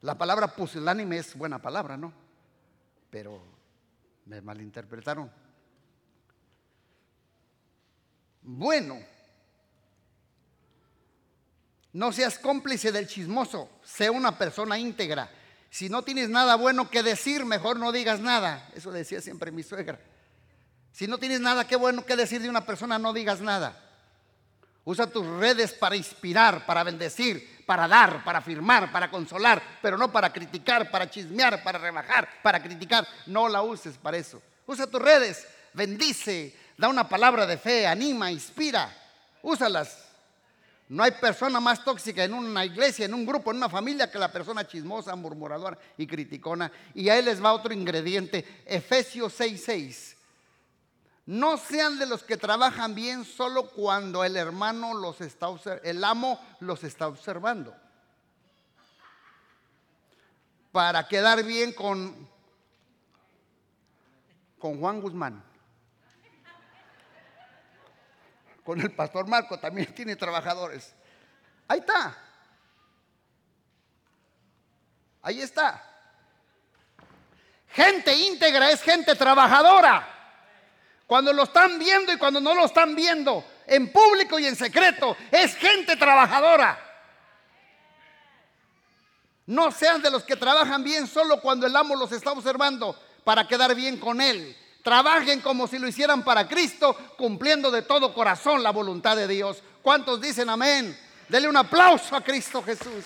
[0.00, 2.14] La palabra pusilánime es buena palabra, ¿no?
[3.10, 3.42] Pero
[4.24, 5.30] me malinterpretaron.
[8.44, 9.00] Bueno,
[11.94, 15.30] no seas cómplice del chismoso, sé una persona íntegra.
[15.70, 18.70] Si no tienes nada bueno que decir, mejor no digas nada.
[18.74, 19.98] Eso decía siempre mi suegra.
[20.92, 23.80] Si no tienes nada que bueno que decir de una persona, no digas nada.
[24.84, 30.12] Usa tus redes para inspirar, para bendecir, para dar, para afirmar, para consolar, pero no
[30.12, 33.08] para criticar, para chismear, para rebajar, para criticar.
[33.26, 34.42] No la uses para eso.
[34.66, 38.94] Usa tus redes, bendice, da una palabra de fe, anima, inspira.
[39.42, 40.04] Úsalas.
[40.88, 44.18] No hay persona más tóxica en una iglesia, en un grupo, en una familia que
[44.18, 46.70] la persona chismosa, murmuradora y criticona.
[46.94, 50.14] Y ahí les va otro ingrediente, Efesios 6:6.
[51.26, 55.48] No sean de los que trabajan bien solo cuando el hermano los está
[55.82, 57.74] el amo los está observando.
[60.70, 62.28] Para quedar bien con
[64.58, 65.53] con Juan Guzmán.
[68.64, 70.94] Con el pastor Marco también tiene trabajadores.
[71.68, 72.18] Ahí está.
[75.22, 75.82] Ahí está.
[77.68, 80.08] Gente íntegra es gente trabajadora.
[81.06, 85.16] Cuando lo están viendo y cuando no lo están viendo, en público y en secreto,
[85.30, 86.78] es gente trabajadora.
[89.46, 93.46] No sean de los que trabajan bien solo cuando el amo los está observando para
[93.46, 94.56] quedar bien con él.
[94.84, 99.62] Trabajen como si lo hicieran para Cristo, cumpliendo de todo corazón la voluntad de Dios.
[99.80, 100.94] ¿Cuántos dicen amén?
[101.26, 103.02] Dele un aplauso a Cristo Jesús.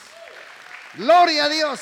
[0.95, 1.81] Gloria a Dios.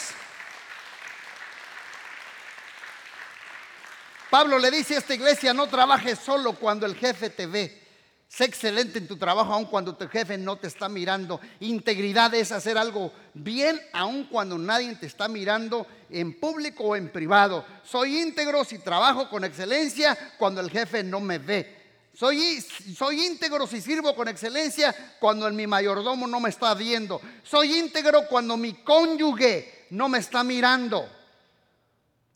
[4.29, 7.86] Pablo le dice a esta iglesia, no trabajes solo cuando el jefe te ve.
[8.29, 11.41] Sé excelente en tu trabajo aun cuando tu jefe no te está mirando.
[11.61, 17.11] Integridad es hacer algo bien aun cuando nadie te está mirando en público o en
[17.11, 17.65] privado.
[17.85, 21.77] Soy íntegro si trabajo con excelencia cuando el jefe no me ve.
[22.13, 27.21] Soy, soy íntegro si sirvo con excelencia cuando mi mayordomo no me está viendo.
[27.45, 31.09] Soy íntegro cuando mi cónyuge no me está mirando.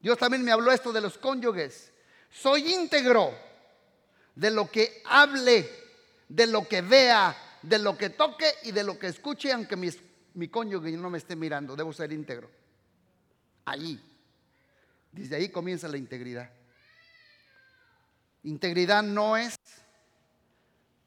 [0.00, 1.90] Dios también me habló esto de los cónyuges.
[2.30, 3.49] Soy íntegro
[4.40, 5.68] de lo que hable,
[6.26, 10.48] de lo que vea, de lo que toque y de lo que escuche, aunque mi,
[10.48, 11.76] cónyuge no me esté mirando.
[11.76, 12.50] Debo ser íntegro.
[13.66, 14.00] Ahí.
[15.12, 16.48] Desde ahí comienza la integridad.
[18.44, 19.56] Integridad no es,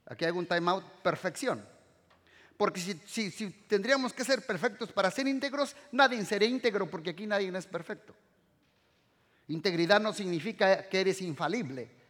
[0.05, 1.65] aquí hay un time out, perfección.
[2.55, 7.25] Porque si, si tendríamos que ser perfectos para ser íntegros, nadie sería íntegro porque aquí
[7.25, 8.13] nadie es perfecto.
[9.47, 12.02] Integridad no significa que eres infalible,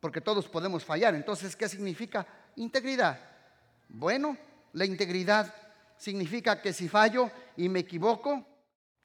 [0.00, 1.14] porque todos podemos fallar.
[1.14, 2.26] Entonces, ¿qué significa
[2.56, 3.20] integridad?
[3.88, 4.36] Bueno,
[4.72, 5.54] la integridad
[5.96, 8.46] significa que si fallo y me equivoco,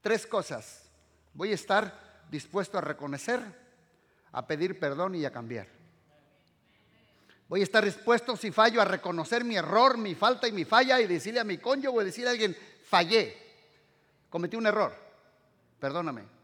[0.01, 0.89] tres cosas.
[1.33, 3.41] Voy a estar dispuesto a reconocer,
[4.31, 5.67] a pedir perdón y a cambiar.
[7.47, 10.99] Voy a estar dispuesto, si fallo, a reconocer mi error, mi falta y mi falla
[10.99, 13.37] y decirle a mi cónyuge o decirle a alguien, fallé,
[14.29, 14.95] cometí un error,
[15.79, 16.34] perdóname.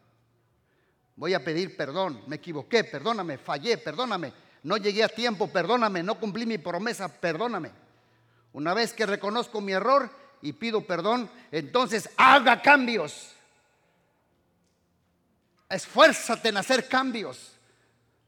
[1.16, 4.34] Voy a pedir perdón, me equivoqué, perdóname, fallé, perdóname,
[4.64, 7.72] no llegué a tiempo, perdóname, no cumplí mi promesa, perdóname.
[8.54, 10.10] Una vez que reconozco mi error
[10.42, 13.34] y pido perdón, entonces haga cambios.
[15.70, 17.54] Esfuérzate en hacer cambios,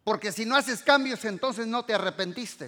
[0.04, 2.68] porque si no haces cambios, entonces no te arrepentiste.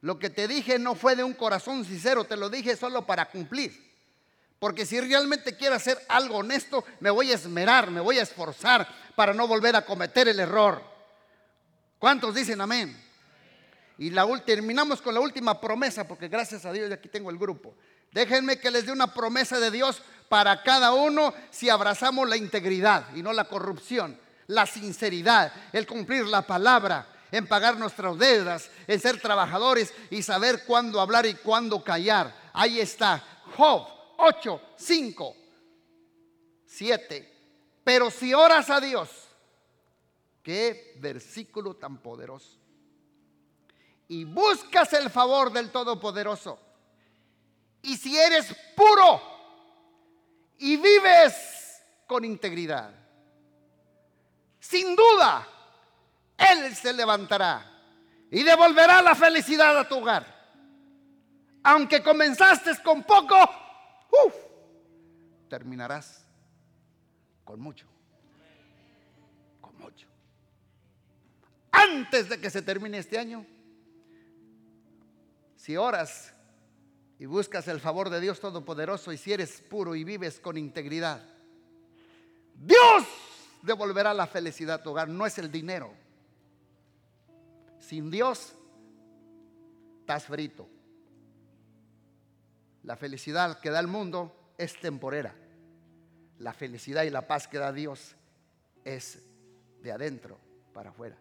[0.00, 3.30] Lo que te dije no fue de un corazón sincero, te lo dije solo para
[3.30, 3.91] cumplir.
[4.62, 8.86] Porque si realmente quiero hacer algo honesto, me voy a esmerar, me voy a esforzar
[9.16, 10.80] para no volver a cometer el error.
[11.98, 12.96] ¿Cuántos dicen amén?
[13.98, 17.74] Y la, terminamos con la última promesa, porque gracias a Dios aquí tengo el grupo.
[18.12, 23.06] Déjenme que les dé una promesa de Dios para cada uno si abrazamos la integridad
[23.16, 29.00] y no la corrupción, la sinceridad, el cumplir la palabra, en pagar nuestras deudas, en
[29.00, 32.32] ser trabajadores y saber cuándo hablar y cuándo callar.
[32.52, 33.24] Ahí está.
[33.56, 33.91] Job
[34.24, 35.36] 8, 5,
[36.64, 37.80] 7.
[37.82, 39.10] Pero si oras a Dios,
[40.44, 42.56] qué versículo tan poderoso.
[44.06, 46.58] Y buscas el favor del Todopoderoso.
[47.82, 49.20] Y si eres puro
[50.58, 52.94] y vives con integridad,
[54.60, 55.48] sin duda,
[56.38, 57.68] Él se levantará
[58.30, 60.40] y devolverá la felicidad a tu hogar.
[61.64, 63.36] Aunque comenzaste con poco,
[64.12, 64.34] uf,
[65.48, 66.24] terminarás
[67.44, 67.86] con mucho.
[69.60, 70.06] Con mucho.
[71.70, 73.44] Antes de que se termine este año,
[75.56, 76.34] si oras
[77.18, 81.22] y buscas el favor de Dios Todopoderoso y si eres puro y vives con integridad,
[82.54, 83.04] Dios
[83.62, 85.92] devolverá la felicidad a tu hogar, no es el dinero.
[87.78, 88.54] Sin Dios,
[90.00, 90.68] estás frito.
[92.82, 95.34] La felicidad que da el mundo es temporera.
[96.38, 98.16] La felicidad y la paz que da Dios
[98.84, 99.20] es
[99.82, 100.38] de adentro
[100.72, 101.16] para afuera.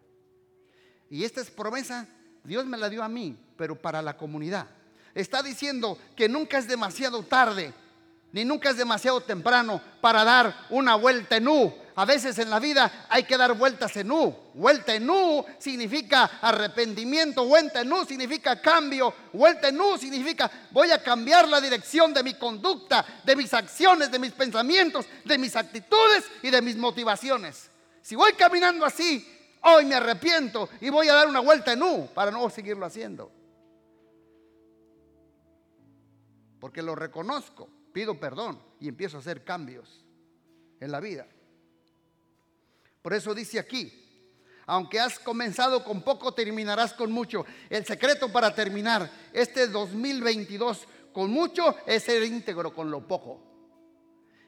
[1.09, 2.07] Y esta es promesa,
[2.43, 4.68] Dios me la dio a mí, pero para la comunidad.
[5.14, 7.74] Está diciendo que nunca es demasiado tarde,
[8.32, 11.74] ni nunca es demasiado temprano para dar una vuelta en U.
[11.96, 14.34] A veces en la vida hay que dar vueltas en U.
[14.54, 20.92] Vuelta en U significa arrepentimiento, vuelta en U significa cambio, vuelta en U significa voy
[20.92, 25.56] a cambiar la dirección de mi conducta, de mis acciones, de mis pensamientos, de mis
[25.56, 27.70] actitudes y de mis motivaciones.
[28.02, 29.28] Si voy caminando así,
[29.64, 33.32] hoy me arrepiento y voy a dar una vuelta en U para no seguirlo haciendo.
[36.60, 40.06] Porque lo reconozco, pido perdón y empiezo a hacer cambios
[40.80, 41.28] en la vida.
[43.02, 43.91] Por eso dice aquí,
[44.68, 47.45] aunque has comenzado con poco, terminarás con mucho.
[47.70, 53.52] El secreto para terminar este 2022 con mucho es ser íntegro con lo poco.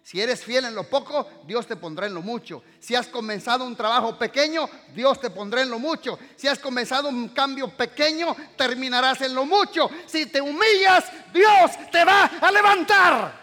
[0.03, 2.61] Si eres fiel en lo poco, Dios te pondrá en lo mucho.
[2.79, 6.19] Si has comenzado un trabajo pequeño, Dios te pondrá en lo mucho.
[6.35, 9.89] Si has comenzado un cambio pequeño, terminarás en lo mucho.
[10.05, 13.42] Si te humillas, Dios te va a levantar.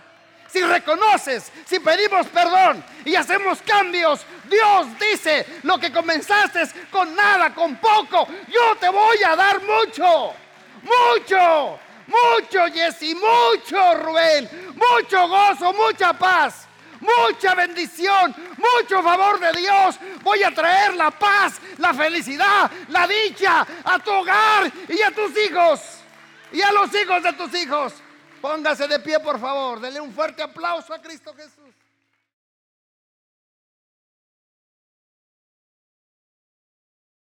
[0.52, 7.54] Si reconoces, si pedimos perdón y hacemos cambios, Dios dice, lo que comenzaste con nada,
[7.54, 10.34] con poco, yo te voy a dar mucho,
[10.82, 11.78] mucho.
[12.10, 14.74] Mucho, Jesse, mucho, Rubén.
[14.74, 16.66] Mucho gozo, mucha paz.
[17.00, 19.96] Mucha bendición, mucho favor de Dios.
[20.22, 25.30] Voy a traer la paz, la felicidad, la dicha a tu hogar y a tus
[25.38, 25.80] hijos.
[26.52, 27.94] Y a los hijos de tus hijos.
[28.40, 29.80] Póngase de pie, por favor.
[29.80, 31.69] Dele un fuerte aplauso a Cristo Jesús.